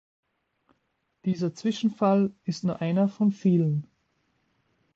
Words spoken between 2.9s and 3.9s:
von vielen.